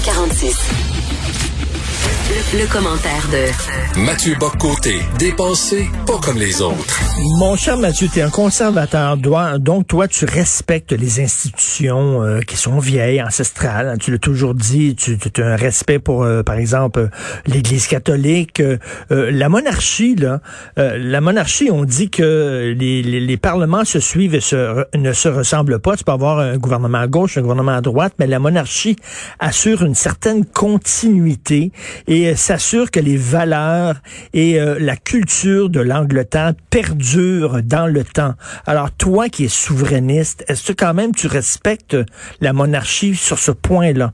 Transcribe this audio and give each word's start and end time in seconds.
346. 0.00 0.56
Le, 2.32 2.66
commentaire 2.72 3.28
de 3.30 4.00
Mathieu 4.00 4.34
Boccoté, 4.40 4.94
dépensé 5.18 5.86
pas 6.06 6.18
comme 6.18 6.38
les 6.38 6.62
autres. 6.62 7.00
Mon 7.38 7.56
cher 7.56 7.76
Mathieu, 7.76 8.08
tu 8.10 8.20
es 8.20 8.22
un 8.22 8.30
conservateur, 8.30 9.18
donc 9.58 9.86
toi 9.86 10.08
tu 10.08 10.24
respectes 10.24 10.92
les 10.92 11.20
institutions 11.20 12.22
euh, 12.22 12.40
qui 12.40 12.56
sont 12.56 12.78
vieilles, 12.78 13.22
ancestrales. 13.22 13.88
Hein. 13.88 13.98
tu 13.98 14.12
l'as 14.12 14.18
toujours 14.18 14.54
dit, 14.54 14.94
tu, 14.94 15.18
tu, 15.18 15.42
as 15.42 15.46
un 15.46 15.56
respect 15.56 15.98
pour, 15.98 16.22
euh, 16.22 16.42
par 16.42 16.54
exemple, 16.54 17.00
euh, 17.00 17.08
l'Église 17.46 17.86
catholique. 17.86 18.62
la 19.10 19.48
monarchie, 19.50 20.14
là, 20.14 20.40
la 20.76 21.20
monarchie, 21.20 21.70
on 21.70 21.84
dit 21.84 22.08
que 22.08 22.74
les, 22.74 23.02
les, 23.02 23.36
parlements 23.36 23.84
se 23.84 24.00
suivent 24.00 24.34
et 24.34 24.40
se, 24.40 24.86
ne 24.96 25.12
se 25.12 25.28
ressemblent 25.28 25.80
pas. 25.80 25.96
Tu 25.96 26.04
peux 26.04 26.12
avoir 26.12 26.38
un 26.38 26.56
gouvernement 26.56 26.98
à 26.98 27.08
gauche, 27.08 27.36
un 27.36 27.42
gouvernement 27.42 27.76
à 27.76 27.82
droite, 27.82 28.14
mais 28.18 28.26
la 28.26 28.38
monarchie 28.38 28.96
assure 29.38 29.82
une 29.82 29.94
certaine 29.94 30.46
continuité 30.46 31.72
et 32.08 32.21
et 32.24 32.36
s'assure 32.36 32.90
que 32.90 33.00
les 33.00 33.16
valeurs 33.16 34.00
et 34.32 34.60
euh, 34.60 34.76
la 34.78 34.96
culture 34.96 35.68
de 35.68 35.80
l'Angleterre 35.80 36.54
perdurent 36.70 37.62
dans 37.62 37.86
le 37.86 38.04
temps. 38.04 38.34
Alors 38.66 38.90
toi 38.90 39.28
qui 39.28 39.44
es 39.44 39.48
souverainiste, 39.48 40.44
est-ce 40.48 40.72
que 40.72 40.72
quand 40.72 40.94
même 40.94 41.14
tu 41.14 41.26
respectes 41.26 41.96
la 42.40 42.52
monarchie 42.52 43.14
sur 43.14 43.38
ce 43.38 43.50
point-là? 43.50 44.12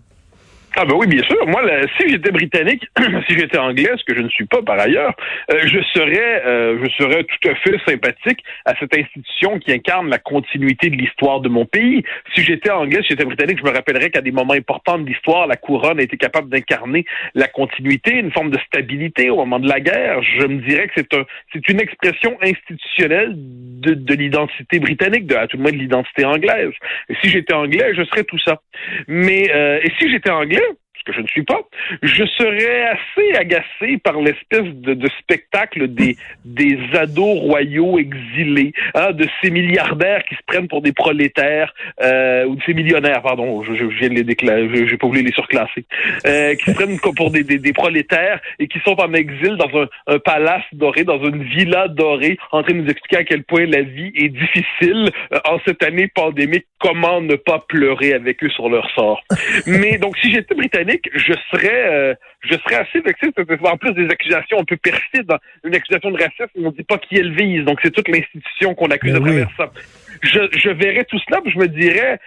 Ah 0.80 0.84
ben 0.84 0.94
oui, 0.94 1.08
bien 1.08 1.24
sûr. 1.24 1.44
Moi, 1.48 1.60
si 1.98 2.08
j'étais 2.08 2.30
britannique, 2.30 2.86
si 3.28 3.36
j'étais 3.36 3.58
anglais, 3.58 3.90
ce 3.96 4.04
que 4.04 4.14
je 4.14 4.22
ne 4.22 4.28
suis 4.28 4.46
pas 4.46 4.62
par 4.62 4.78
ailleurs, 4.78 5.12
euh, 5.50 5.58
je 5.64 5.80
serais, 5.92 6.44
euh, 6.46 6.78
je 6.80 7.02
serais 7.02 7.24
tout 7.24 7.48
à 7.48 7.56
fait 7.56 7.80
sympathique 7.84 8.44
à 8.64 8.74
cette 8.78 8.96
institution 8.96 9.58
qui 9.58 9.72
incarne 9.72 10.08
la 10.08 10.18
continuité 10.18 10.88
de 10.88 10.94
l'histoire 10.94 11.40
de 11.40 11.48
mon 11.48 11.64
pays. 11.64 12.04
Si 12.32 12.44
j'étais 12.44 12.70
anglais, 12.70 13.00
si 13.02 13.08
j'étais 13.08 13.24
britannique, 13.24 13.58
je 13.58 13.68
me 13.68 13.74
rappellerais 13.74 14.10
qu'à 14.10 14.20
des 14.20 14.30
moments 14.30 14.54
importants 14.54 14.98
de 14.98 15.04
l'histoire, 15.08 15.48
la 15.48 15.56
couronne 15.56 15.98
a 15.98 16.02
été 16.04 16.16
capable 16.16 16.48
d'incarner 16.48 17.04
la 17.34 17.48
continuité, 17.48 18.12
une 18.12 18.30
forme 18.30 18.50
de 18.50 18.58
stabilité 18.60 19.30
au 19.30 19.36
moment 19.38 19.58
de 19.58 19.68
la 19.68 19.80
guerre. 19.80 20.22
Je 20.22 20.46
me 20.46 20.60
dirais 20.60 20.86
que 20.86 20.92
c'est 20.96 21.12
un, 21.12 21.24
c'est 21.52 21.68
une 21.68 21.80
expression 21.80 22.38
institutionnelle 22.40 23.32
de, 23.34 23.94
de 23.94 24.14
l'identité 24.14 24.78
britannique, 24.78 25.26
de, 25.26 25.34
à 25.34 25.48
tout 25.48 25.56
le 25.56 25.64
moins 25.64 25.72
de 25.72 25.76
l'identité 25.76 26.24
anglaise. 26.24 26.70
Et 27.08 27.16
si 27.20 27.30
j'étais 27.30 27.54
anglais, 27.54 27.94
je 27.96 28.04
serais 28.04 28.22
tout 28.22 28.38
ça. 28.38 28.60
Mais 29.08 29.50
euh, 29.52 29.80
et 29.82 29.90
si 29.98 30.08
j'étais 30.08 30.30
anglais, 30.30 30.67
que 31.08 31.14
je 31.14 31.22
ne 31.22 31.26
suis 31.26 31.42
pas, 31.42 31.60
je 32.02 32.24
serais 32.24 32.82
assez 32.82 33.32
agacé 33.38 33.98
par 34.02 34.20
l'espèce 34.20 34.66
de, 34.74 35.08
spectacle 35.20 35.88
des, 35.88 36.16
des 36.44 36.78
ados 36.94 37.38
royaux 37.40 37.98
exilés, 37.98 38.72
hein, 38.94 39.12
de 39.12 39.26
ces 39.40 39.50
milliardaires 39.50 40.22
qui 40.24 40.34
se 40.34 40.42
prennent 40.46 40.68
pour 40.68 40.82
des 40.82 40.92
prolétaires, 40.92 41.72
euh, 42.02 42.44
ou 42.44 42.56
de 42.56 42.62
ces 42.64 42.74
millionnaires, 42.74 43.22
pardon, 43.22 43.62
je, 43.62 43.74
je 43.74 43.84
viens 43.84 44.10
de 44.10 44.14
les 44.14 44.24
déclarer, 44.24 44.68
je 44.68 44.82
n'ai 44.84 44.96
pas 44.98 45.06
voulu 45.06 45.22
les 45.22 45.32
surclasser, 45.32 45.86
euh, 46.26 46.54
qui 46.56 46.70
se 46.70 46.74
prennent 46.74 46.98
pour 47.00 47.30
des, 47.30 47.42
des, 47.42 47.58
des, 47.58 47.72
prolétaires 47.72 48.40
et 48.58 48.68
qui 48.68 48.78
sont 48.80 49.00
en 49.00 49.12
exil 49.14 49.56
dans 49.56 49.80
un, 49.80 49.88
un, 50.08 50.18
palace 50.18 50.64
doré, 50.72 51.04
dans 51.04 51.22
une 51.24 51.42
villa 51.42 51.88
dorée, 51.88 52.38
en 52.52 52.62
train 52.62 52.74
de 52.74 52.80
nous 52.82 52.90
expliquer 52.90 53.16
à 53.16 53.24
quel 53.24 53.44
point 53.44 53.64
la 53.64 53.80
vie 53.80 54.12
est 54.14 54.28
difficile 54.28 55.10
euh, 55.32 55.38
en 55.46 55.58
cette 55.66 55.82
année 55.82 56.08
pandémique, 56.08 56.66
comment 56.78 57.22
ne 57.22 57.36
pas 57.36 57.64
pleurer 57.66 58.12
avec 58.12 58.44
eux 58.44 58.50
sur 58.50 58.68
leur 58.68 58.90
sort. 58.90 59.22
Mais 59.66 59.96
donc, 59.96 60.18
si 60.18 60.30
j'étais 60.30 60.54
britannique, 60.54 60.97
je 61.14 61.32
serais 61.50 61.88
euh, 61.88 62.14
je 62.40 62.54
serais 62.54 62.76
assez 62.76 63.00
vexé 63.00 63.28
en 63.64 63.76
plus 63.76 63.92
des 63.92 64.06
accusations 64.06 64.60
un 64.60 64.64
peu 64.64 64.76
persides, 64.76 65.32
une 65.64 65.74
accusation 65.74 66.10
de 66.10 66.22
racisme, 66.22 66.46
on 66.56 66.62
ne 66.62 66.70
dit 66.70 66.82
pas 66.82 66.98
qui 66.98 67.16
elle 67.16 67.34
vise, 67.34 67.64
donc 67.64 67.78
c'est 67.82 67.90
toute 67.90 68.08
l'institution 68.08 68.74
qu'on 68.74 68.90
accuse 68.90 69.14
à 69.14 69.20
travers 69.20 69.48
ça. 69.56 69.72
Je, 70.22 70.40
je 70.52 70.70
verrais 70.70 71.04
tout 71.04 71.18
cela, 71.26 71.40
puis 71.40 71.52
je 71.52 71.58
me 71.58 71.68
dirais, 71.68 72.18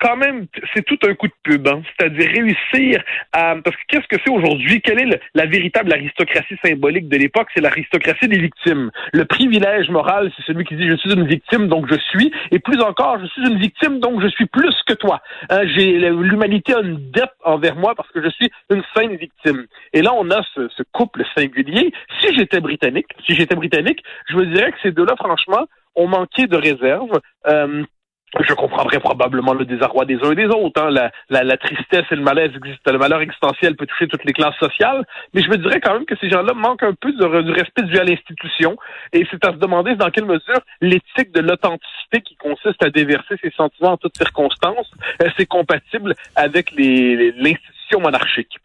quand 0.00 0.16
même, 0.16 0.46
c'est 0.74 0.84
tout 0.84 0.98
un 1.06 1.14
coup 1.14 1.26
de 1.26 1.32
pub, 1.42 1.68
hein. 1.68 1.82
c'est-à-dire 1.84 2.30
réussir 2.30 3.02
à... 3.32 3.56
Parce 3.62 3.76
que 3.76 3.82
qu'est-ce 3.88 4.06
que 4.08 4.16
c'est 4.24 4.32
aujourd'hui? 4.32 4.80
Quelle 4.80 5.00
est 5.00 5.20
la 5.34 5.46
véritable 5.46 5.92
aristocratie 5.92 6.56
symbolique 6.64 7.08
de 7.08 7.16
l'époque? 7.16 7.48
C'est 7.54 7.60
l'aristocratie 7.60 8.28
des 8.28 8.38
victimes. 8.38 8.90
Le 9.12 9.24
privilège 9.24 9.90
moral, 9.90 10.32
c'est 10.36 10.44
celui 10.44 10.64
qui 10.64 10.76
dit 10.76 10.88
je 10.88 10.96
suis 10.96 11.12
une 11.12 11.26
victime, 11.26 11.68
donc 11.68 11.86
je 11.90 11.98
suis, 12.10 12.32
et 12.50 12.58
plus 12.58 12.80
encore, 12.80 13.18
je 13.20 13.26
suis 13.26 13.42
une 13.42 13.58
victime, 13.58 14.00
donc 14.00 14.22
je 14.22 14.28
suis 14.28 14.46
plus 14.46 14.74
que 14.86 14.94
toi. 14.94 15.20
Hein, 15.50 15.62
j'ai 15.74 15.92
L'humanité 16.10 16.74
a 16.74 16.80
une 16.80 17.10
dette 17.10 17.32
envers 17.44 17.76
moi 17.76 17.94
parce 17.94 18.10
que 18.10 18.22
je 18.22 18.28
suis 18.30 18.50
une 18.70 18.82
sainte 18.94 19.12
victime. 19.18 19.66
Et 19.92 20.02
là, 20.02 20.12
on 20.14 20.30
a 20.30 20.42
ce, 20.54 20.68
ce 20.68 20.82
couple 20.92 21.24
singulier. 21.36 21.92
Si 22.20 22.34
j'étais 22.34 22.60
britannique, 22.60 23.06
si 23.26 23.34
j'étais 23.34 23.54
britannique, 23.54 24.02
je 24.28 24.36
me 24.36 24.46
dirais 24.46 24.72
que 24.72 24.78
ces 24.82 24.92
deux-là, 24.92 25.14
franchement, 25.16 25.66
ont 25.94 26.08
manqué 26.08 26.46
de 26.46 26.56
réserve. 26.56 27.20
Euh, 27.46 27.84
je 28.40 28.54
comprendrais 28.54 28.98
probablement 28.98 29.52
le 29.52 29.66
désarroi 29.66 30.06
des 30.06 30.16
uns 30.22 30.32
et 30.32 30.34
des 30.34 30.46
autres. 30.46 30.80
Hein. 30.80 30.90
La, 30.90 31.12
la, 31.28 31.44
la, 31.44 31.56
tristesse 31.56 32.06
et 32.10 32.16
le 32.16 32.22
malaise 32.22 32.50
existent. 32.56 32.90
Le 32.90 32.98
malheur 32.98 33.20
existentiel 33.20 33.76
peut 33.76 33.86
toucher 33.86 34.08
toutes 34.08 34.24
les 34.24 34.32
classes 34.32 34.56
sociales. 34.58 35.04
Mais 35.34 35.42
je 35.42 35.50
me 35.50 35.58
dirais 35.58 35.80
quand 35.80 35.92
même 35.92 36.06
que 36.06 36.16
ces 36.16 36.30
gens-là 36.30 36.54
manquent 36.54 36.82
un 36.82 36.94
peu 36.94 37.12
de, 37.12 37.42
du 37.42 37.52
respect 37.52 37.82
dû 37.82 37.98
à 37.98 38.04
l'institution. 38.04 38.76
Et 39.12 39.26
c'est 39.30 39.44
à 39.44 39.52
se 39.52 39.58
demander 39.58 39.96
dans 39.96 40.10
quelle 40.10 40.24
mesure 40.24 40.60
l'éthique 40.80 41.32
de 41.34 41.40
l'authenticité 41.40 42.22
qui 42.24 42.36
consiste 42.36 42.82
à 42.82 42.90
déverser 42.90 43.36
ses 43.42 43.50
sentiments 43.50 43.92
en 43.92 43.96
toutes 43.96 44.16
circonstances, 44.16 44.90
euh, 45.22 45.28
c'est 45.36 45.46
compatible 45.46 46.14
avec 46.34 46.70
l'institution 46.72 48.00
monarchique. 48.00 48.56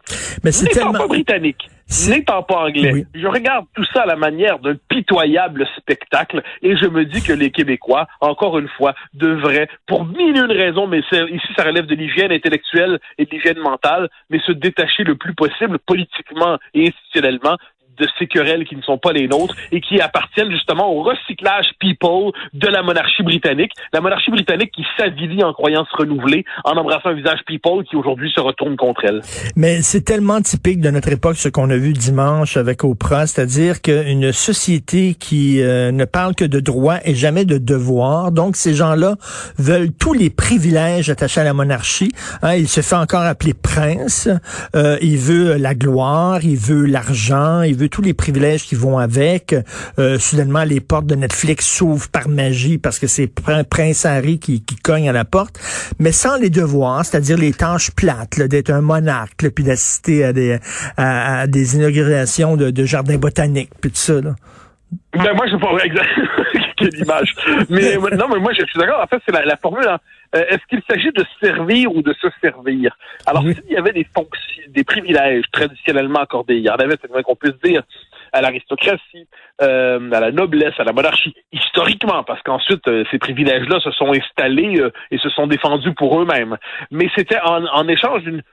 Mais 0.43 0.51
c'est 0.51 0.69
tellement... 0.69 1.07
britannique 1.07 1.69
n'étant 2.09 2.43
pas 2.43 2.65
anglais, 2.65 3.05
je 3.13 3.27
regarde 3.27 3.65
tout 3.75 3.85
ça 3.93 4.03
à 4.03 4.05
la 4.05 4.15
manière 4.15 4.59
d'un 4.59 4.75
pitoyable 4.89 5.67
spectacle 5.77 6.41
et 6.61 6.75
je 6.75 6.85
me 6.87 7.05
dis 7.05 7.21
que 7.21 7.33
les 7.33 7.51
Québécois, 7.51 8.07
encore 8.21 8.59
une 8.59 8.67
fois, 8.69 8.93
devraient, 9.13 9.69
pour 9.85 10.05
mille 10.05 10.35
et 10.35 10.39
une 10.39 10.51
raisons, 10.51 10.87
mais 10.87 10.99
ici 10.99 11.47
ça 11.55 11.63
relève 11.63 11.85
de 11.85 11.95
l'hygiène 11.95 12.31
intellectuelle 12.31 12.99
et 13.17 13.25
de 13.25 13.31
l'hygiène 13.31 13.59
mentale, 13.59 14.09
mais 14.29 14.39
se 14.39 14.51
détacher 14.51 15.03
le 15.03 15.15
plus 15.15 15.33
possible 15.33 15.79
politiquement 15.79 16.57
et 16.73 16.87
institutionnellement 16.87 17.57
de 17.97 18.07
ces 18.17 18.27
querelles 18.27 18.65
qui 18.65 18.75
ne 18.75 18.81
sont 18.81 18.97
pas 18.97 19.11
les 19.11 19.27
nôtres 19.27 19.55
et 19.71 19.81
qui 19.81 19.99
appartiennent 19.99 20.51
justement 20.51 20.91
au 20.91 21.03
recyclage 21.03 21.67
people 21.79 22.31
de 22.53 22.67
la 22.67 22.83
monarchie 22.83 23.23
britannique. 23.23 23.71
La 23.93 24.01
monarchie 24.01 24.31
britannique 24.31 24.71
qui 24.71 24.85
s'avilit 24.97 25.43
en 25.43 25.53
croyances 25.53 25.89
renouvelées, 25.91 26.45
en 26.63 26.77
embrassant 26.77 27.09
un 27.09 27.13
visage 27.13 27.39
people 27.45 27.83
qui 27.83 27.95
aujourd'hui 27.95 28.31
se 28.33 28.41
retourne 28.41 28.75
contre 28.75 29.05
elle. 29.05 29.21
Mais 29.55 29.81
c'est 29.81 30.01
tellement 30.01 30.41
typique 30.41 30.81
de 30.81 30.89
notre 30.89 31.11
époque 31.11 31.37
ce 31.37 31.49
qu'on 31.49 31.69
a 31.69 31.77
vu 31.77 31.93
dimanche 31.93 32.57
avec 32.57 32.83
Oprah, 32.83 33.27
c'est-à-dire 33.27 33.81
qu'une 33.81 34.31
société 34.31 35.15
qui 35.15 35.61
euh, 35.61 35.91
ne 35.91 36.05
parle 36.05 36.35
que 36.35 36.45
de 36.45 36.59
droits 36.59 36.99
et 37.05 37.15
jamais 37.15 37.45
de 37.45 37.57
devoirs. 37.57 38.31
Donc 38.31 38.55
ces 38.55 38.73
gens-là 38.73 39.15
veulent 39.57 39.91
tous 39.91 40.13
les 40.13 40.29
privilèges 40.29 41.09
attachés 41.09 41.41
à 41.41 41.43
la 41.43 41.53
monarchie. 41.53 42.11
Hein, 42.41 42.55
il 42.55 42.67
se 42.67 42.81
fait 42.81 42.95
encore 42.95 43.21
appeler 43.21 43.53
prince. 43.53 44.29
Euh, 44.75 44.97
il 45.01 45.17
veut 45.17 45.57
la 45.57 45.75
gloire, 45.75 46.43
il 46.43 46.57
veut 46.57 46.85
l'argent, 46.85 47.61
il 47.61 47.75
veut 47.75 47.86
tous 47.89 48.01
les 48.01 48.13
privilèges 48.13 48.63
qui 48.63 48.75
vont 48.75 48.97
avec. 48.97 49.55
Euh, 49.99 50.19
soudainement, 50.19 50.63
les 50.63 50.79
portes 50.79 51.05
de 51.05 51.15
Netflix 51.15 51.67
s'ouvrent 51.67 52.09
par 52.09 52.29
magie 52.29 52.77
parce 52.77 52.99
que 52.99 53.07
c'est 53.07 53.27
Prince 53.27 54.05
Harry 54.05 54.39
qui, 54.39 54.61
cogne 54.83 55.09
à 55.09 55.11
la 55.11 55.25
porte, 55.25 55.59
mais 55.99 56.11
sans 56.11 56.37
les 56.37 56.49
devoirs, 56.49 57.03
c'est-à-dire 57.03 57.37
les 57.37 57.51
tâches 57.51 57.91
plates, 57.91 58.39
d'être 58.39 58.69
un 58.69 58.81
monarque, 58.81 59.49
puis 59.49 59.63
d'assister 59.63 60.23
à 60.23 60.33
des, 60.33 60.59
des 61.47 61.75
inaugurations 61.75 62.55
de, 62.55 62.85
jardins 62.85 63.17
botaniques, 63.17 63.71
puis 63.81 63.91
tout 63.91 63.97
ça. 63.97 64.21
Là. 64.21 64.35
Ben 65.13 65.33
moi, 65.33 65.45
je 65.47 65.57
pas 65.57 66.63
quelle 66.77 66.95
image. 66.97 67.35
Mais 67.69 67.95
non, 68.17 68.27
mais 68.29 68.39
moi, 68.39 68.53
je 68.53 68.65
suis 68.65 68.79
d'accord. 68.79 69.01
En 69.01 69.07
fait, 69.07 69.21
c'est 69.25 69.33
la, 69.33 69.43
la, 69.45 69.57
formule. 69.57 69.87
Hein. 69.87 69.99
Euh, 70.35 70.43
est-ce 70.49 70.65
qu'il 70.69 70.81
s'agit 70.89 71.11
de 71.11 71.25
servir 71.41 71.93
ou 71.95 72.01
de 72.01 72.13
se 72.13 72.27
servir? 72.41 72.95
Alors, 73.25 73.43
s'il 73.43 73.71
y 73.71 73.77
avait 73.77 73.93
des 73.93 74.07
fonctions, 74.13 74.63
des 74.69 74.83
privilèges 74.83 75.45
traditionnellement 75.51 76.19
accordés, 76.19 76.57
il 76.57 76.63
y 76.63 76.69
en 76.69 76.75
avait, 76.75 76.97
c'est 77.01 77.09
vrai 77.09 77.23
qu'on 77.23 77.35
puisse 77.35 77.57
dire 77.63 77.83
à 78.37 78.41
l'aristocratie, 78.41 79.27
euh, 79.61 80.11
à 80.11 80.19
la 80.19 80.31
noblesse, 80.31 80.73
à 80.77 80.83
la 80.83 80.93
monarchie, 80.93 81.33
historiquement, 81.51 82.23
parce 82.23 82.41
qu'ensuite, 82.43 82.87
euh, 82.87 83.03
ces 83.09 83.17
privilèges-là 83.17 83.79
se 83.79 83.91
sont 83.91 84.13
installés 84.13 84.79
euh, 84.79 84.91
et 85.11 85.17
se 85.17 85.29
sont 85.29 85.47
défendus 85.47 85.93
pour 85.93 86.21
eux-mêmes. 86.21 86.57
Mais 86.91 87.09
c'était 87.15 87.39
en, 87.43 87.87
échange 87.87 88.23
d'une, 88.23 88.43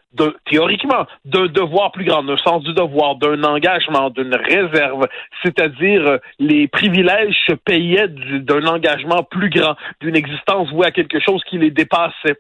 théoriquement, 0.51 1.07
d'un 1.25 1.47
devoir 1.47 1.93
plus 1.93 2.05
grand, 2.05 2.23
d'un 2.23 2.39
sens 2.39 2.63
du 2.63 2.73
devoir, 2.73 3.17
d'un 3.17 3.43
engagement, 3.45 4.11
d'une 4.11 4.35
réserve, 4.35 5.07
c'est-à-dire 5.43 6.19
les 6.39 6.67
privilèges 6.69 7.37
se 7.47 7.53
payaient 7.53 8.09
d'un 8.09 8.67
engagement 8.67 9.23
plus 9.23 9.51
grand, 9.51 9.77
d'une 10.01 10.17
existence 10.17 10.71
vouée 10.71 10.87
à 10.87 10.91
quelque 10.91 11.21
chose 11.21 11.43
qui 11.45 11.59
les 11.59 11.71
dépassait 11.71 12.39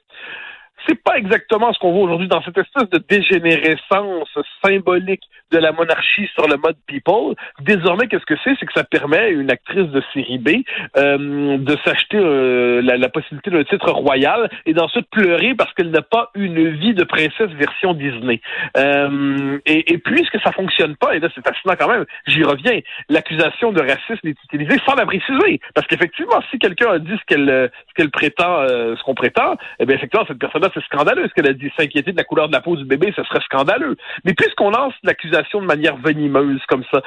c'est 0.87 1.03
pas 1.03 1.17
exactement 1.17 1.73
ce 1.73 1.79
qu'on 1.79 1.93
voit 1.93 2.03
aujourd'hui 2.03 2.29
dans 2.29 2.43
cette 2.43 2.59
espèce 2.59 2.89
de 2.91 2.99
dégénérescence 2.99 4.29
symbolique 4.65 5.23
de 5.53 5.59
la 5.59 5.73
monarchie 5.73 6.29
sur 6.35 6.49
le 6.49 6.57
mode 6.57 6.77
people. 6.87 7.35
Désormais, 7.61 8.09
qu'est-ce 8.09 8.27
que 8.27 8.35
c'est? 8.43 8.55
C'est 8.59 8.67
que 8.67 8.73
ça 8.75 8.85
permet 8.85 9.19
à 9.19 9.29
une 9.29 9.51
actrice 9.51 9.89
de 9.89 10.03
série 10.13 10.39
B 10.39 10.49
euh, 10.97 11.59
de 11.59 11.77
s'acheter 11.85 12.19
euh, 12.19 12.83
la, 12.83 13.09
possibilité 13.09 13.51
d'un 13.51 13.65
titre 13.65 13.91
royal 13.93 14.51
et 14.67 14.75
d'ensuite 14.75 15.09
pleurer 15.11 15.55
parce 15.55 15.73
qu'elle 15.75 15.91
n'a 15.91 16.03
pas 16.03 16.31
une 16.35 16.71
vie 16.71 16.95
de 16.95 17.05
princesse 17.05 17.51
version 17.51 17.95
Disney. 17.95 18.41
Euh, 18.77 19.59
et, 19.67 19.93
et 19.93 19.99
puisque 19.99 20.41
ça 20.41 20.51
fonctionne 20.53 20.97
pas, 20.97 21.15
et 21.15 21.21
là 21.21 21.29
c'est 21.35 21.47
fascinant 21.47 21.75
quand 21.79 21.89
même, 21.89 22.05
j'y 22.27 22.43
reviens, 22.43 22.81
l'accusation 23.09 23.73
de 23.73 23.81
racisme 23.81 24.27
est 24.27 24.37
utilisée 24.45 24.79
sans 24.87 24.97
la 24.97 25.07
préciser. 25.07 25.61
Parce 25.75 25.87
qu'effectivement, 25.87 26.41
si 26.51 26.59
quelqu'un 26.59 26.91
a 26.91 26.99
dit 26.99 27.17
ce 27.17 27.25
qu'elle 27.27 27.71
ce 27.89 27.95
qu'elle 27.95 28.11
prétend, 28.11 28.67
ce 28.67 29.03
qu'on 29.05 29.15
prétend, 29.15 29.57
eh 29.79 29.87
bien 29.87 29.97
effectivement, 29.97 30.27
cette 30.27 30.39
personne-là 30.39 30.71
c'est 30.75 30.85
scandaleux 30.85 31.27
ce 31.29 31.35
qu'elle 31.35 31.49
a 31.49 31.53
dit. 31.53 31.71
S'inquiéter 31.79 32.13
de 32.13 32.17
la 32.17 32.25
couleur 32.25 32.49
de 32.49 32.53
la 32.53 32.61
peau 32.61 32.77
du 32.77 32.85
bébé, 32.85 33.13
ce 33.17 33.23
serait 33.25 33.41
scandaleux. 33.45 33.97
Mais 34.25 34.35
puisqu'on 34.35 34.71
lance 34.71 34.95
l'accusation 35.03 35.61
de 35.61 35.67
manière 35.67 35.97
venimeuse 35.97 36.61
comme 36.69 36.85
ça, 36.93 37.01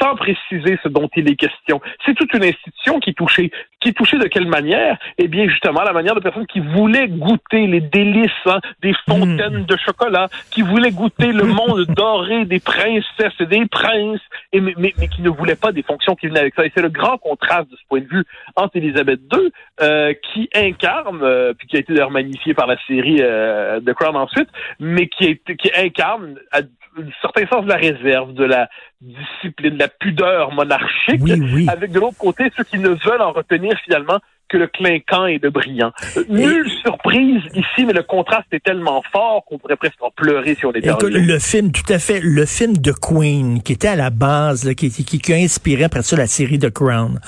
sans 0.00 0.14
préciser 0.14 0.78
ce 0.82 0.88
dont 0.88 1.08
il 1.16 1.30
est 1.30 1.36
question, 1.36 1.80
c'est 2.04 2.14
toute 2.14 2.32
une 2.34 2.44
institution 2.44 3.00
qui 3.00 3.10
est 3.10 3.14
touchée. 3.14 3.50
Qui 3.84 3.92
touchée 3.92 4.16
de 4.16 4.28
quelle 4.28 4.46
manière? 4.46 4.96
Eh 5.18 5.28
bien, 5.28 5.46
justement, 5.46 5.82
la 5.82 5.92
manière 5.92 6.14
de 6.14 6.20
personnes 6.20 6.46
qui 6.46 6.60
voulaient 6.60 7.06
goûter 7.06 7.66
les 7.66 7.82
délices 7.82 8.30
hein, 8.46 8.58
des 8.80 8.94
fontaines 9.06 9.58
hmm. 9.58 9.66
de 9.66 9.76
chocolat, 9.76 10.28
qui 10.50 10.62
voulaient 10.62 10.90
goûter 10.90 11.32
le 11.32 11.44
monde 11.58 11.84
doré 11.88 12.46
des 12.46 12.60
princesses 12.60 13.34
et 13.40 13.44
des 13.44 13.66
princes, 13.66 14.22
et, 14.54 14.62
mais, 14.62 14.72
mais, 14.78 15.08
qui 15.08 15.20
ne 15.20 15.28
voulaient 15.28 15.54
pas 15.54 15.70
des 15.70 15.82
fonctions 15.82 16.14
qui 16.14 16.28
venaient 16.28 16.40
avec 16.40 16.54
ça. 16.54 16.64
Et 16.64 16.72
c'est 16.74 16.80
le 16.80 16.88
grand 16.88 17.18
contraste 17.18 17.70
de 17.70 17.76
ce 17.76 17.82
point 17.86 18.00
de 18.00 18.06
vue 18.06 18.24
entre 18.56 18.76
Elisabeth 18.76 19.20
II, 19.30 19.52
euh, 19.82 20.14
qui 20.32 20.48
incarne, 20.54 21.20
euh, 21.22 21.52
puis 21.52 21.68
qui 21.68 21.76
a 21.76 21.80
été 21.80 21.92
d'ailleurs 21.92 22.10
magnifiée 22.10 22.54
par 22.54 22.66
la 22.66 22.78
série 22.86 23.18
euh, 23.20 23.80
The 23.80 23.92
Crown 23.92 24.16
ensuite, 24.16 24.48
mais 24.80 25.08
qui, 25.08 25.24
est, 25.24 25.56
qui 25.56 25.70
incarne 25.76 26.36
à 26.52 26.60
un 26.96 27.10
certain 27.20 27.46
sens 27.48 27.64
de 27.64 27.68
la 27.68 27.76
réserve, 27.76 28.34
de 28.34 28.44
la 28.44 28.68
discipline, 29.00 29.74
de 29.74 29.78
la 29.78 29.88
pudeur 29.88 30.52
monarchique, 30.52 31.20
avec 31.68 31.92
de 31.92 32.00
l'autre 32.00 32.18
côté 32.18 32.50
ceux 32.56 32.64
qui 32.64 32.78
ne 32.78 32.90
veulent 32.90 33.20
en 33.20 33.32
retenir 33.32 33.73
finalement 33.84 34.18
que 34.48 34.58
le 34.58 34.66
clinquant 34.66 35.26
et 35.26 35.38
le 35.42 35.50
brillant. 35.50 35.92
Nulle 36.28 36.68
surprise 36.82 37.42
ici, 37.54 37.86
mais 37.86 37.92
le 37.92 38.02
contraste 38.02 38.46
est 38.52 38.62
tellement 38.62 39.02
fort 39.10 39.44
qu'on 39.46 39.58
pourrait 39.58 39.76
presque 39.76 40.02
en 40.02 40.10
pleurer 40.10 40.54
si 40.54 40.66
on 40.66 40.72
était 40.72 40.90
Écoute, 40.90 41.12
Le 41.12 41.38
film, 41.38 41.72
tout 41.72 41.90
à 41.92 41.98
fait, 41.98 42.20
le 42.20 42.44
film 42.44 42.76
de 42.76 42.92
Queen, 42.92 43.62
qui 43.62 43.72
était 43.72 43.88
à 43.88 43.96
la 43.96 44.10
base, 44.10 44.72
qui, 44.74 44.90
qui, 44.90 45.18
qui, 45.18 45.32
a 45.32 45.36
inspiré 45.36 45.84
après 45.84 46.02
ça 46.02 46.16
la 46.16 46.26
série 46.26 46.58
The 46.58 46.70
Crown. 46.70 47.20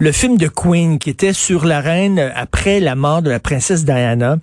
Le 0.00 0.12
film 0.12 0.36
de 0.36 0.48
Queen, 0.48 0.98
qui 0.98 1.10
était 1.10 1.32
sur 1.32 1.64
la 1.64 1.80
reine 1.80 2.18
après 2.34 2.80
la 2.80 2.96
mort 2.96 3.22
de 3.22 3.30
la 3.30 3.40
princesse 3.40 3.84
Diana 3.84 4.36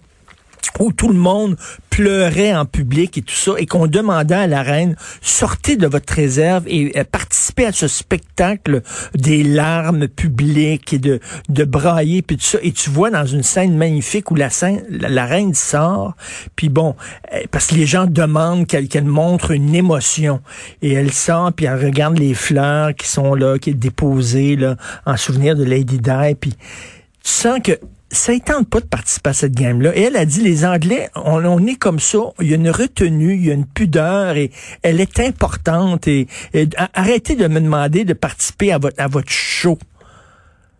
où 0.79 0.91
tout 0.91 1.09
le 1.09 1.17
monde 1.17 1.57
pleurait 1.89 2.55
en 2.55 2.65
public 2.65 3.17
et 3.17 3.21
tout 3.21 3.35
ça, 3.35 3.51
et 3.57 3.65
qu'on 3.65 3.85
demandait 3.85 4.35
à 4.35 4.47
la 4.47 4.63
reine, 4.63 4.95
sortez 5.21 5.75
de 5.75 5.87
votre 5.87 6.13
réserve 6.13 6.63
et 6.67 6.97
euh, 6.97 7.03
participez 7.03 7.65
à 7.65 7.71
ce 7.71 7.87
spectacle 7.87 8.81
des 9.13 9.43
larmes 9.43 10.07
publiques 10.07 10.93
et 10.93 10.99
de, 10.99 11.19
de 11.49 11.63
brailler, 11.65 12.21
puis 12.21 12.37
tout 12.37 12.45
ça. 12.45 12.59
Et 12.61 12.71
tu 12.71 12.89
vois 12.89 13.09
dans 13.09 13.25
une 13.25 13.43
scène 13.43 13.75
magnifique 13.75 14.31
où 14.31 14.35
la, 14.35 14.49
reine 15.25 15.53
sort, 15.53 16.15
puis 16.55 16.69
bon, 16.69 16.95
euh, 17.33 17.41
parce 17.51 17.67
que 17.67 17.75
les 17.75 17.85
gens 17.85 18.05
demandent 18.05 18.65
qu'elle 18.67 18.87
qu'elle 18.87 19.05
montre 19.05 19.51
une 19.51 19.75
émotion. 19.75 20.41
Et 20.81 20.93
elle 20.93 21.11
sort, 21.11 21.51
puis 21.51 21.65
elle 21.65 21.83
regarde 21.83 22.17
les 22.17 22.33
fleurs 22.33 22.95
qui 22.95 23.07
sont 23.07 23.35
là, 23.35 23.59
qui 23.59 23.71
est 23.71 23.73
déposées 23.73 24.55
là, 24.55 24.77
en 25.05 25.17
souvenir 25.17 25.55
de 25.55 25.63
Lady 25.63 25.99
Di, 25.99 26.35
puis 26.39 26.53
tu 27.23 27.31
sens 27.31 27.59
que 27.63 27.77
ça 28.11 28.33
ne 28.33 28.39
tente 28.39 28.69
pas 28.69 28.79
de 28.79 28.85
participer 28.85 29.29
à 29.29 29.33
cette 29.33 29.55
game-là. 29.55 29.95
Et 29.95 30.01
elle 30.01 30.17
a 30.17 30.25
dit, 30.25 30.41
les 30.41 30.65
Anglais, 30.65 31.09
on, 31.15 31.65
est 31.65 31.75
comme 31.75 31.99
ça, 31.99 32.19
il 32.41 32.49
y 32.49 32.53
a 32.53 32.55
une 32.55 32.69
retenue, 32.69 33.35
il 33.35 33.45
y 33.45 33.51
a 33.51 33.53
une 33.53 33.65
pudeur, 33.65 34.35
et 34.35 34.51
elle 34.81 34.99
est 34.99 35.19
importante. 35.19 36.07
Et, 36.07 36.27
arrêtez 36.93 37.35
de 37.35 37.47
me 37.47 37.61
demander 37.61 38.03
de 38.03 38.13
participer 38.13 38.71
à 38.71 39.07
votre 39.07 39.29
show. 39.31 39.77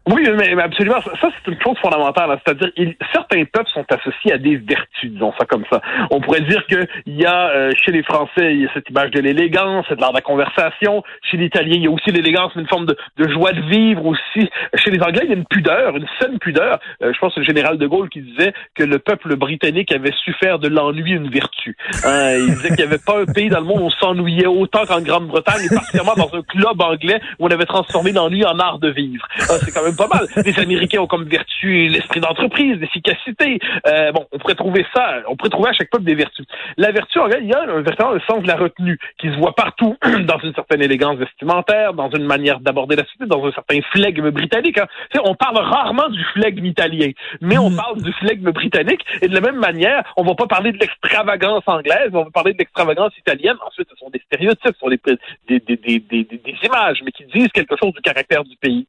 Oui, 0.10 0.28
mais, 0.36 0.60
absolument. 0.60 1.00
Ça, 1.02 1.12
c'est 1.22 1.52
une 1.52 1.62
chose 1.62 1.78
fondamentale. 1.80 2.32
Hein. 2.32 2.40
C'est-à-dire, 2.44 2.72
certains 3.14 3.44
peuples 3.46 3.70
sont 3.72 3.86
associés 3.90 4.34
à 4.34 4.40
des 4.40 4.56
vertus, 4.56 5.12
disons 5.12 5.32
ça 5.38 5.46
comme 5.46 5.64
ça. 5.72 5.80
On 6.10 6.20
pourrait 6.20 6.42
dire 6.42 6.66
qu'il 6.66 6.88
y 7.06 7.26
a, 7.26 7.50
euh, 7.50 7.72
chez 7.86 7.92
les 7.92 8.02
Français, 8.02 8.54
il 8.56 8.62
y 8.62 8.66
a 8.66 8.74
cette 8.74 8.90
image 8.90 9.12
de 9.12 9.20
l'élégance, 9.20 9.88
de 9.90 10.02
l'art 10.02 10.10
de 10.10 10.16
la 10.16 10.22
conversation. 10.22 11.04
Chez 11.30 11.38
l'Italien, 11.38 11.76
il 11.76 11.84
y 11.84 11.88
a 11.88 11.92
aussi 11.92 12.10
l'élégance, 12.10 12.52
une 12.56 12.68
forme 12.68 12.88
de, 12.88 12.98
joie 13.30 13.52
de 13.52 13.62
vivre 13.62 14.04
aussi. 14.08 14.50
Chez 14.74 14.90
les 14.90 15.00
Anglais, 15.02 15.22
il 15.26 15.30
y 15.30 15.34
a 15.34 15.36
une 15.36 15.46
pudeur, 15.46 15.96
une 15.96 16.08
saine 16.20 16.40
pudeur. 16.40 16.80
Euh, 17.04 17.14
je 17.14 17.20
pense 17.20 17.36
que 17.36 17.40
le 17.40 17.46
général 17.46 17.78
de 17.78 17.86
Gaulle 17.86 18.10
qui 18.10 18.22
disait 18.22 18.54
que 18.74 18.84
le 18.84 18.98
peuple 18.98 19.36
britannique 19.36 19.92
avait 19.92 20.14
su 20.24 20.34
faire 20.34 20.58
de 20.58 20.68
l'ennui 20.68 21.12
une 21.12 21.30
vertu. 21.30 21.78
Hein, 22.06 22.38
il 22.40 22.56
disait 22.56 22.70
qu'il 22.70 22.78
n'y 22.78 22.92
avait 22.92 22.98
pas 22.98 23.22
un 23.22 23.26
pays 23.26 23.50
dans 23.50 23.60
le 23.60 23.66
monde 23.66 23.82
où 23.82 23.86
on 23.86 23.92
s'ennuyait 23.92 24.48
autant 24.48 24.84
qu'en 24.86 25.02
Grande-Bretagne, 25.02 25.62
et 25.66 25.76
particulièrement 25.76 26.16
dans 26.16 26.36
un 26.36 26.42
club 26.42 26.82
anglais 26.82 27.22
où 27.38 27.46
on 27.46 27.52
avait 27.52 27.66
transformé 27.66 28.12
l'ennui 28.12 28.44
en 28.46 28.58
art 28.58 28.80
de 28.80 28.90
vivre. 28.90 29.28
Ah, 29.42 29.58
c'est 29.64 29.72
quand 29.72 29.84
même 29.84 29.91
pas 29.96 30.08
mal. 30.08 30.28
Les 30.46 30.60
Américains 30.60 31.00
ont 31.00 31.08
comme 31.08 31.26
vertu 31.26 31.88
l'esprit 31.88 32.20
d'entreprise, 32.20 32.78
l'efficacité. 32.80 33.60
Euh, 33.88 34.12
bon, 34.12 34.26
on 34.32 34.38
pourrait 34.38 34.56
trouver 34.56 34.86
ça, 34.94 35.18
on 35.28 35.36
pourrait 35.36 35.50
trouver 35.50 35.70
à 35.70 35.74
chaque 35.74 35.90
peuple 35.90 36.06
des 36.06 36.16
vertus. 36.16 36.46
La 36.78 36.92
vertu, 36.92 37.20
en 37.20 37.28
il 37.30 37.48
y 37.48 37.54
a 37.54 37.62
un 37.62 37.82
véritablement 37.82 38.14
le 38.14 38.22
sens 38.22 38.42
de 38.44 38.48
la 38.48 38.56
retenue 38.56 39.00
qui 39.20 39.28
se 39.28 39.38
voit 39.38 39.56
partout, 39.56 39.98
dans 40.04 40.40
une 40.40 40.54
certaine 40.54 40.82
élégance 40.82 41.18
vestimentaire, 41.18 41.94
dans 41.94 42.10
une 42.10 42.26
manière 42.26 42.60
d'aborder 42.60 42.96
la 42.96 43.04
société, 43.04 43.26
dans 43.26 43.46
un 43.46 43.52
certain 43.52 43.80
flegme 43.92 44.30
britannique. 44.32 44.78
Hein. 44.78 44.88
On 45.24 45.36
parle 45.36 45.58
rarement 45.58 46.10
du 46.10 46.24
flegme 46.34 46.66
italien, 46.66 47.12
mais 47.42 47.58
on 47.58 47.70
mm. 47.70 47.76
parle 47.76 48.02
du 48.02 48.14
flegme 48.14 48.52
britannique. 48.52 49.02
Et 49.22 49.28
de 49.28 49.34
la 49.34 49.42
même 49.42 49.60
manière, 49.60 50.04
on 50.18 50.24
va 50.24 50.36
pas 50.36 50.48
parler 50.48 50.72
de 50.72 50.78
l'extravagance 50.78 51.64
anglaise, 51.68 52.10
on 52.14 52.24
va 52.24 52.32
parler 52.32 52.54
de 52.54 52.58
l'extravagance 52.58 53.18
italienne. 53.18 53.56
Ensuite, 53.66 53.88
ce 53.90 53.96
sont 53.98 54.10
des 54.10 54.22
stéréotypes, 54.26 54.74
ce 54.74 54.80
sont 54.80 54.90
des, 54.90 55.00
des, 55.48 55.60
des, 55.60 56.00
des, 56.00 56.24
des 56.24 56.56
images, 56.64 57.02
mais 57.04 57.12
qui 57.12 57.26
disent 57.26 57.50
quelque 57.50 57.76
chose 57.82 57.94
du 57.94 58.02
caractère 58.02 58.44
du 58.44 58.56
pays. 58.58 58.88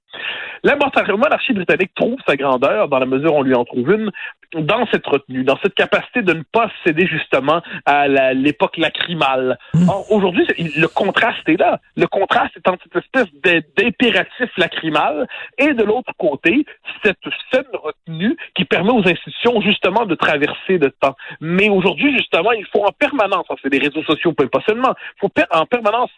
La 0.63 0.77
monarchie 1.17 1.53
britannique 1.53 1.93
trouve 1.95 2.19
sa 2.27 2.37
grandeur, 2.37 2.89
dans 2.89 2.99
la 2.99 3.07
mesure 3.07 3.35
où 3.35 3.39
on 3.39 3.43
lui 3.43 3.55
en 3.55 3.65
trouve 3.65 3.91
une, 3.91 4.11
dans 4.55 4.87
cette 4.93 5.07
retenue, 5.07 5.45
dans 5.45 5.59
cette 5.63 5.75
capacité 5.75 6.23
de 6.23 6.33
ne 6.35 6.43
pas 6.43 6.71
céder 6.85 7.07
justement 7.07 7.63
à 7.87 8.07
l'époque 8.35 8.77
lacrymale. 8.77 9.59
Hmm. 9.75 9.89
aujourd'hui, 10.11 10.47
le 10.59 10.87
contraste 10.87 11.49
est 11.49 11.59
là. 11.59 11.81
Le 11.97 12.07
contraste 12.07 12.57
est 12.57 12.69
entre 12.69 12.85
cette 12.85 13.05
espèce 13.05 13.29
d'impératif 13.77 14.51
lacrymal 14.57 15.27
et 15.59 15.73
de 15.73 15.83
l'autre 15.83 16.13
côté, 16.19 16.65
cette 17.03 17.19
scène 17.51 17.65
retenue 17.73 18.37
qui 18.55 18.65
permet 18.65 18.93
aux 18.93 19.07
institutions 19.07 19.61
justement 19.61 20.05
de 20.05 20.15
traverser 20.15 20.79
le 20.79 20.91
temps. 20.91 21.15
Mais 21.41 21.69
aujourd'hui, 21.69 22.17
justement, 22.17 22.53
il 22.53 22.67
faut 22.67 22.85
en 22.85 22.93
permanence, 22.93 23.47
c'est 23.63 23.71
des 23.71 23.79
réseaux 23.79 24.03
sociaux, 24.03 24.33
pas 24.33 24.61
seulement, 24.67 24.95
il 25.17 25.21
faut 25.21 25.31
en 25.51 25.67
permanence 25.67 26.11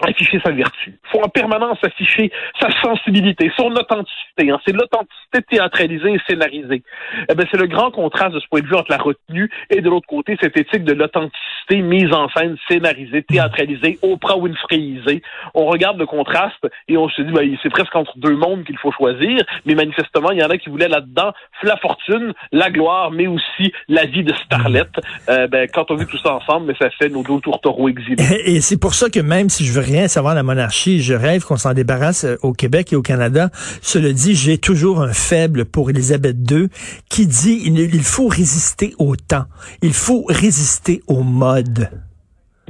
afficher 0.00 0.40
sa 0.44 0.50
vertu. 0.50 0.98
Il 1.04 1.10
faut 1.10 1.22
en 1.22 1.28
permanence 1.28 1.78
afficher 1.82 2.30
sa 2.60 2.68
sensibilité, 2.80 3.50
son 3.56 3.70
authenticité. 3.72 4.50
Hein. 4.50 4.58
C'est 4.66 4.72
l'authenticité 4.72 5.42
théâtralisée 5.48 6.14
et 6.14 6.18
scénarisée. 6.26 6.82
Eh 7.30 7.34
ben, 7.34 7.46
c'est 7.50 7.58
le 7.58 7.66
grand 7.66 7.90
contraste 7.90 8.34
de 8.34 8.40
ce 8.40 8.46
point 8.48 8.60
de 8.60 8.66
vue 8.66 8.74
entre 8.74 8.90
la 8.90 8.96
retenue 8.96 9.50
et 9.70 9.80
de 9.80 9.88
l'autre 9.88 10.06
côté 10.08 10.36
cette 10.40 10.56
éthique 10.56 10.84
de 10.84 10.94
l'authenticité 10.94 11.82
mise 11.82 12.12
en 12.12 12.28
scène, 12.30 12.56
scénarisée, 12.68 13.22
théâtralisée, 13.22 13.98
Oprah 14.02 14.36
Winfreyisée. 14.36 15.22
On 15.54 15.66
regarde 15.66 15.98
le 15.98 16.06
contraste 16.06 16.66
et 16.88 16.96
on 16.96 17.08
se 17.08 17.22
dit, 17.22 17.32
ben, 17.32 17.56
c'est 17.62 17.70
presque 17.70 17.94
entre 17.94 18.18
deux 18.18 18.36
mondes 18.36 18.64
qu'il 18.64 18.78
faut 18.78 18.92
choisir, 18.92 19.44
mais 19.66 19.74
manifestement, 19.74 20.30
il 20.32 20.40
y 20.40 20.44
en 20.44 20.50
a 20.50 20.58
qui 20.58 20.70
voulaient 20.70 20.88
là-dedans 20.88 21.32
la 21.62 21.76
fortune, 21.76 22.32
la 22.50 22.70
gloire, 22.70 23.10
mais 23.10 23.26
aussi 23.26 23.72
la 23.88 24.04
vie 24.04 24.24
de 24.24 24.34
starlet. 24.34 24.82
Euh, 25.28 25.46
ben, 25.46 25.68
quand 25.72 25.90
on 25.90 25.94
vit 25.94 26.06
tout 26.06 26.18
ça 26.18 26.34
ensemble, 26.34 26.66
mais 26.66 26.74
ça 26.80 26.90
fait 26.90 27.08
nos 27.08 27.22
deux 27.22 27.40
tourtereaux 27.40 27.88
exilés. 27.88 28.16
Et 28.44 28.60
c'est 28.60 28.80
pour 28.80 28.94
ça 28.94 29.08
que 29.10 29.20
même 29.20 29.48
si 29.48 29.64
je 29.64 29.72
veux 29.72 29.81
rien 29.82 30.08
savoir 30.08 30.34
la 30.34 30.42
monarchie. 30.42 31.02
Je 31.02 31.14
rêve 31.14 31.44
qu'on 31.44 31.56
s'en 31.56 31.74
débarrasse 31.74 32.24
euh, 32.24 32.36
au 32.42 32.52
Québec 32.52 32.92
et 32.92 32.96
au 32.96 33.02
Canada. 33.02 33.50
Cela 33.80 34.12
dit, 34.12 34.34
j'ai 34.34 34.58
toujours 34.58 35.02
un 35.02 35.12
faible 35.12 35.64
pour 35.64 35.90
Élisabeth 35.90 36.36
II 36.50 36.68
qui 37.08 37.26
dit 37.26 37.62
il 37.64 38.02
faut 38.02 38.28
résister 38.28 38.94
au 38.98 39.16
temps. 39.16 39.44
Il 39.82 39.92
faut 39.92 40.24
résister 40.28 41.02
au 41.06 41.22
mode. 41.22 41.90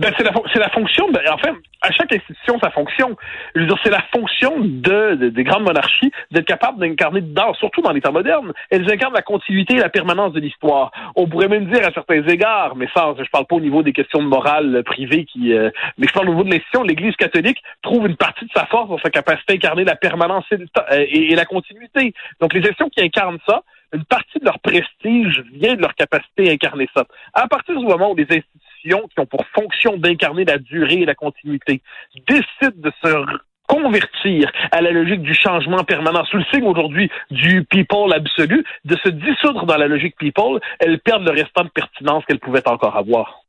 Ben, 0.03 0.13
c'est 0.19 0.25
la, 0.25 0.33
la, 0.33 0.69
fonction, 0.71 1.09
de, 1.13 1.21
en 1.31 1.39
fait, 1.39 1.55
à 1.81 1.93
chaque 1.93 2.13
institution, 2.13 2.59
sa 2.61 2.71
fonction. 2.71 3.17
Je 3.55 3.61
veux 3.61 3.67
dire, 3.67 3.79
c'est 3.85 3.91
la 3.91 4.03
fonction 4.13 4.59
de, 4.59 5.29
des 5.29 5.45
grandes 5.45 5.63
monarchies 5.63 6.11
d'être 6.33 6.45
capable 6.45 6.81
d'incarner 6.81 7.21
dedans, 7.21 7.55
surtout 7.55 7.83
dans 7.83 7.93
l'État 7.93 8.11
moderne. 8.11 8.53
Elles 8.71 8.91
incarnent 8.91 9.15
la 9.15 9.23
continuité 9.23 9.75
et 9.75 9.79
la 9.79 9.91
permanence 9.91 10.33
de 10.33 10.41
l'histoire. 10.41 10.91
On 11.15 11.29
pourrait 11.29 11.47
même 11.47 11.67
dire 11.67 11.87
à 11.87 11.93
certains 11.93 12.21
égards, 12.27 12.75
mais 12.75 12.89
ça, 12.93 13.15
je 13.17 13.31
parle 13.31 13.47
pas 13.47 13.55
au 13.55 13.61
niveau 13.61 13.85
des 13.85 13.93
questions 13.93 14.21
de 14.21 14.27
morale 14.27 14.83
privée, 14.85 15.25
qui, 15.25 15.53
euh, 15.53 15.71
mais 15.99 16.09
je 16.09 16.13
parle 16.13 16.31
au 16.31 16.33
niveau 16.33 16.43
de 16.43 16.51
l'institution, 16.51 16.83
l'Église 16.83 17.15
catholique 17.15 17.63
trouve 17.83 18.09
une 18.09 18.17
partie 18.17 18.45
de 18.45 18.51
sa 18.53 18.67
force 18.67 18.89
dans 18.89 18.99
sa 18.99 19.11
capacité 19.11 19.53
à 19.53 19.57
incarner 19.57 19.85
la 19.85 19.95
permanence 19.95 20.45
et, 20.51 20.57
euh, 20.57 21.07
et 21.09 21.37
la 21.37 21.45
continuité. 21.45 22.13
Donc, 22.41 22.55
les 22.55 22.61
institutions 22.61 22.89
qui 22.89 23.03
incarnent 23.03 23.39
ça, 23.49 23.63
une 23.93 24.05
partie 24.05 24.41
de 24.41 24.45
leur 24.45 24.59
prestige 24.59 25.45
vient 25.53 25.75
de 25.75 25.81
leur 25.81 25.95
capacité 25.95 26.49
à 26.49 26.53
incarner 26.53 26.89
ça. 26.93 27.05
À 27.35 27.47
partir 27.47 27.79
du 27.79 27.85
moment 27.85 28.11
où 28.11 28.17
les 28.17 28.25
institutions 28.25 28.72
qui 28.83 29.21
ont 29.21 29.27
pour 29.27 29.45
fonction 29.55 29.97
d'incarner 29.97 30.45
la 30.45 30.59
durée 30.59 31.01
et 31.01 31.07
la 31.07 31.15
continuité 31.15 31.83
décident 32.27 32.77
de 32.77 32.93
se 33.03 33.39
convertir 33.69 34.51
à 34.71 34.81
la 34.83 34.91
logique 34.91 35.23
du 35.23 35.35
changement 35.35 35.85
permanent 35.85 36.25
sous 36.27 36.37
le 36.37 36.45
signe 36.53 36.67
aujourd'hui 36.67 37.11
du 37.31 37.65
people 37.65 38.13
absolu, 38.13 38.65
de 38.85 38.97
se 38.97 39.09
dissoudre 39.09 39.65
dans 39.65 39.77
la 39.77 39.87
logique 39.87 40.17
people, 40.17 40.61
elles 40.79 40.99
perdent 41.01 41.25
le 41.25 41.31
restant 41.31 41.65
de 41.65 41.71
pertinence 41.71 42.25
qu'elles 42.27 42.41
pouvaient 42.41 42.67
encore 42.69 42.97
avoir. 42.97 43.42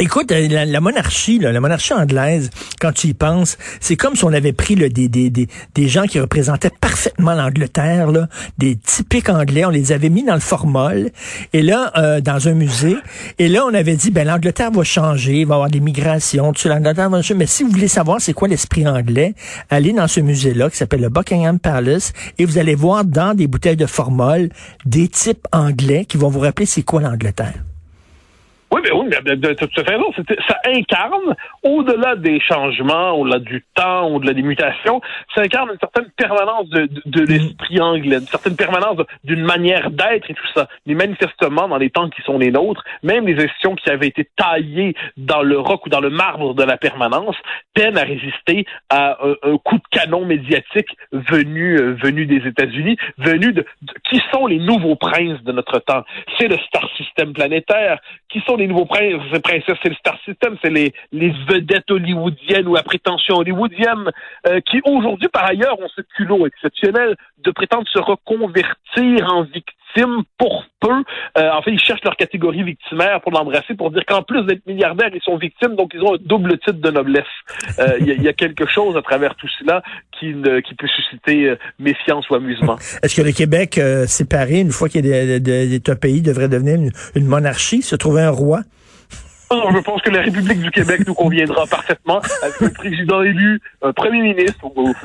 Écoute, 0.00 0.32
euh, 0.32 0.48
la, 0.48 0.80
monarchie, 0.80 1.38
la 1.38 1.60
monarchie 1.60 1.92
anglaise, 1.92 2.50
quand 2.80 2.92
tu 2.92 3.08
y 3.08 3.14
penses, 3.14 3.58
c'est 3.78 3.94
comme 3.94 4.16
si 4.16 4.24
on 4.24 4.32
avait 4.32 4.54
pris 4.54 4.74
des, 4.74 4.88
des, 4.88 5.08
des, 5.08 5.48
des, 5.74 5.88
gens 5.88 6.04
qui 6.04 6.18
représentaient 6.18 6.72
parfaitement 6.80 7.34
l'Angleterre, 7.34 8.10
des 8.58 8.76
typiques 8.76 9.28
anglais, 9.28 9.64
on 9.64 9.70
les 9.70 9.92
avait 9.92 10.08
mis 10.08 10.24
dans 10.24 10.34
le 10.34 10.40
formol, 10.40 11.10
et 11.52 11.62
là, 11.62 11.92
euh, 11.98 12.20
dans 12.20 12.48
un 12.48 12.54
musée, 12.54 12.96
et 13.38 13.48
là, 13.48 13.64
on 13.66 13.74
avait 13.74 13.94
dit, 13.94 14.10
ben 14.10 14.26
l'Angleterre 14.26 14.70
va 14.72 14.82
changer, 14.82 15.40
il 15.40 15.46
va 15.46 15.54
y 15.54 15.56
avoir 15.56 15.70
des 15.70 15.80
migrations, 15.80 16.52
tout 16.52 16.68
l'Angleterre 16.68 17.10
va 17.10 17.18
changer, 17.18 17.34
mais 17.34 17.46
si 17.46 17.62
vous 17.62 17.70
voulez 17.70 17.88
savoir 17.88 18.20
c'est 18.20 18.32
quoi 18.32 18.48
l'esprit 18.48 18.88
anglais, 18.88 19.34
allez 19.68 19.92
dans 19.92 20.08
ce 20.08 20.20
musée-là 20.20 20.70
qui 20.70 20.78
s'appelle 20.78 21.02
le 21.02 21.10
Buckingham 21.10 21.58
Palace, 21.58 22.12
et 22.38 22.46
vous 22.46 22.58
allez 22.58 22.74
voir 22.74 23.04
dans 23.04 23.34
des 23.34 23.46
bouteilles 23.46 23.76
de 23.76 23.86
formol 23.86 24.48
des 24.86 25.08
types 25.08 25.46
anglais 25.52 26.06
qui 26.06 26.16
vont 26.16 26.30
vous 26.30 26.40
rappeler 26.40 26.66
c'est 26.66 26.82
quoi 26.82 27.02
l'Angleterre. 27.02 27.62
Oui, 28.72 28.80
mais 28.82 28.92
oui, 28.92 29.06
mais 29.26 29.36
de, 29.36 29.52
toute 29.52 29.74
façon, 29.74 30.12
ça 30.48 30.56
incarne, 30.64 31.36
au-delà 31.62 32.16
des 32.16 32.40
changements, 32.40 33.12
au-delà 33.12 33.38
du 33.38 33.62
temps, 33.74 34.08
au-delà 34.08 34.32
des 34.32 34.40
mutations, 34.40 35.02
ça 35.34 35.42
incarne 35.42 35.72
une 35.72 35.78
certaine 35.78 36.10
permanence 36.16 36.70
de, 36.70 36.88
de, 37.04 37.20
l'esprit 37.20 37.80
anglais, 37.82 38.16
une 38.16 38.26
certaine 38.26 38.56
permanence 38.56 38.96
d'une 39.24 39.42
manière 39.42 39.90
d'être 39.90 40.30
et 40.30 40.34
tout 40.34 40.46
ça. 40.54 40.68
Mais 40.86 40.94
manifestement, 40.94 41.68
dans 41.68 41.76
les 41.76 41.90
temps 41.90 42.08
qui 42.08 42.22
sont 42.22 42.38
les 42.38 42.50
nôtres, 42.50 42.82
même 43.02 43.26
les 43.26 43.34
institutions 43.34 43.74
qui 43.74 43.90
avaient 43.90 44.08
été 44.08 44.26
taillées 44.36 44.94
dans 45.18 45.42
le 45.42 45.58
roc 45.58 45.84
ou 45.84 45.90
dans 45.90 46.00
le 46.00 46.08
marbre 46.08 46.54
de 46.54 46.62
la 46.62 46.78
permanence 46.78 47.36
peinent 47.74 47.98
à 47.98 48.04
résister 48.04 48.64
à 48.88 49.18
un, 49.22 49.58
coup 49.58 49.76
de 49.76 49.82
canon 49.90 50.24
médiatique 50.24 50.96
venu, 51.12 51.78
euh, 51.78 51.94
venu 52.02 52.24
des 52.24 52.48
États-Unis, 52.48 52.96
venu 53.18 53.52
de, 53.52 53.66
qui 54.08 54.18
sont 54.32 54.46
les 54.46 54.58
nouveaux 54.58 54.96
princes 54.96 55.42
de 55.42 55.52
notre 55.52 55.78
temps. 55.80 56.04
C'est 56.38 56.48
le 56.48 56.56
star 56.56 56.88
system 56.96 57.34
planétaire. 57.34 57.98
Qui 58.28 58.40
sont 58.46 58.56
les 58.56 58.61
nouveaux 58.66 58.84
princes? 58.84 59.20
C'est 59.32 59.88
le 59.88 59.94
star 59.94 60.18
system, 60.24 60.56
c'est 60.62 60.70
les, 60.70 60.92
les 61.12 61.32
vedettes 61.48 61.90
hollywoodiennes 61.90 62.68
ou 62.68 62.76
à 62.76 62.82
prétention 62.82 63.36
hollywoodienne, 63.36 64.10
euh, 64.46 64.60
qui 64.60 64.80
aujourd'hui, 64.84 65.28
par 65.28 65.44
ailleurs, 65.44 65.78
ont 65.80 65.88
ce 65.94 66.02
culot 66.16 66.46
exceptionnel 66.46 67.16
de 67.38 67.50
prétendre 67.50 67.86
se 67.88 67.98
reconvertir 67.98 69.32
en 69.32 69.42
victime 69.42 69.81
pour 70.38 70.64
peu. 70.80 70.90
Euh, 71.38 71.50
en 71.50 71.62
fait, 71.62 71.70
ils 71.70 71.80
cherchent 71.80 72.04
leur 72.04 72.16
catégorie 72.16 72.62
victimaire 72.62 73.20
pour 73.20 73.32
l'embrasser, 73.32 73.74
pour 73.74 73.90
dire 73.90 74.04
qu'en 74.06 74.22
plus 74.22 74.44
d'être 74.44 74.66
milliardaires, 74.66 75.10
ils 75.14 75.22
sont 75.22 75.36
victimes, 75.36 75.76
donc 75.76 75.92
ils 75.94 76.02
ont 76.02 76.14
un 76.14 76.18
double 76.20 76.58
titre 76.58 76.80
de 76.80 76.90
noblesse. 76.90 77.24
Euh, 77.78 77.96
il 78.00 78.22
y, 78.22 78.28
a 78.28 78.32
quelque 78.32 78.66
chose 78.66 78.96
à 78.96 79.02
travers 79.02 79.34
tout 79.36 79.48
cela 79.58 79.82
qui, 80.18 80.32
peut 80.32 80.88
susciter 80.88 81.50
euh, 81.50 81.56
méfiance 81.78 82.28
ou 82.30 82.34
amusement. 82.34 82.76
Est-ce 83.02 83.16
que 83.16 83.22
le 83.22 83.32
Québec 83.32 83.80
séparé, 84.06 84.60
une 84.60 84.70
fois 84.72 84.88
qu'il 84.88 85.06
est 85.06 85.88
un 85.88 85.96
pays, 85.96 86.22
devrait 86.22 86.48
devenir 86.48 86.78
une 87.14 87.26
monarchie, 87.26 87.82
se 87.82 87.96
trouver 87.96 88.22
un 88.22 88.30
roi? 88.30 88.60
Je 89.72 89.80
pense 89.80 90.02
que 90.02 90.10
la 90.10 90.22
République 90.22 90.60
du 90.60 90.70
Québec 90.70 91.02
nous 91.06 91.14
conviendra 91.14 91.66
parfaitement 91.66 92.20
avec 92.42 92.62
un 92.62 92.68
président 92.70 93.22
élu, 93.22 93.60
un 93.82 93.92
premier 93.92 94.20
ministre, 94.22 94.60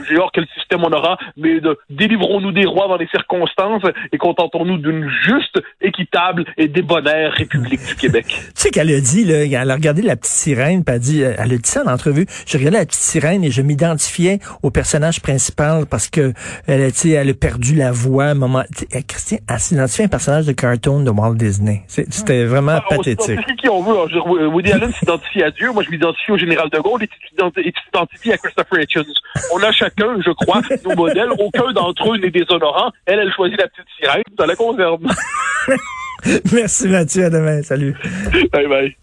j'ai 0.08 0.18
hors 0.18 0.32
quel 0.32 0.46
système 0.56 0.84
on 0.84 0.92
aura, 0.92 1.18
mais 1.36 1.60
de, 1.60 1.78
délivrons-nous 1.90 2.52
des 2.52 2.66
rois 2.66 2.88
dans 2.88 2.98
les 2.98 3.08
circonstances 3.08 3.84
et 4.12 4.18
contentons-nous 4.18 4.78
d'une 4.78 5.10
juste, 5.24 5.60
équitable 5.82 6.46
et 6.58 6.68
débonnaire 6.68 7.34
République 7.34 7.86
du 7.86 7.96
Québec. 7.96 8.26
Tu 8.28 8.52
sais 8.56 8.70
qu'elle 8.70 8.92
a 8.92 9.00
dit, 9.00 9.26
là, 9.26 9.46
elle 9.46 9.72
a 9.72 9.76
regardé 9.76 10.02
la 10.02 10.16
petite 10.16 10.34
sirène, 10.34 10.84
puis 10.84 10.94
elle 10.94 10.96
a 10.96 11.00
dit, 11.00 11.22
elle 11.22 11.54
a 11.54 11.58
dit 11.58 11.70
ça 11.70 11.84
en 11.84 11.92
entrevue, 11.92 12.26
j'ai 12.46 12.58
regardé 12.58 12.78
la 12.78 12.86
petite 12.86 13.02
sirène 13.02 13.44
et 13.44 13.52
je 13.52 13.62
m'identifiais 13.62 14.40
au 14.64 14.72
personnage 14.72 15.22
principal 15.22 15.86
parce 15.86 16.10
que 16.10 16.34
elle, 16.68 16.92
elle 17.06 17.30
a 17.30 17.34
perdu 17.34 17.76
la 17.76 17.92
voix 17.92 18.26
à 18.26 18.30
un 18.30 18.34
moment. 18.34 18.64
Christian, 19.08 19.38
elle 19.50 19.60
s'identifiait 19.60 20.04
à 20.04 20.08
un 20.08 20.10
personnage 20.10 20.46
de 20.46 20.52
cartoon 20.52 21.02
de 21.02 21.10
Walt 21.10 21.36
Disney. 21.36 21.84
C'était 21.88 22.46
vraiment 22.46 22.78
ah, 22.78 22.86
pathétique. 22.90 23.40
qui 23.58 23.70
on 23.70 23.82
veut, 23.82 23.98
hein, 23.98 24.08
euh, 24.16 24.37
Woody 24.46 24.72
Allen 24.72 24.92
s'identifie 24.94 25.44
à 25.44 25.52
Dieu, 25.52 25.72
moi 25.72 25.84
je 25.84 25.90
m'identifie 25.90 26.32
au 26.32 26.38
général 26.38 26.70
de 26.70 26.80
Gaulle 26.80 27.04
et 27.04 27.08
tu 27.08 27.18
t'identifies 27.30 28.32
à 28.32 28.38
Christopher 28.38 28.82
Hitchens. 28.82 29.14
On 29.54 29.62
a 29.64 29.72
chacun, 29.72 30.18
je 30.26 30.32
crois, 30.32 30.62
nos 30.86 30.96
modèles. 30.96 31.30
Aucun 31.40 31.72
d'entre 31.72 32.14
eux 32.14 32.18
n'est 32.18 32.32
déshonorant. 32.32 32.92
Elle, 33.06 33.20
elle 33.20 33.34
choisit 33.34 33.60
la 33.60 33.68
petite 33.68 33.88
sirène, 34.00 34.24
ça 34.38 34.46
la 34.46 34.56
conserve. 34.56 35.02
Merci 36.54 36.88
Mathieu, 36.88 37.26
à 37.26 37.30
demain. 37.30 37.62
Salut. 37.62 37.96
Bye 38.52 38.68
bye. 38.68 38.98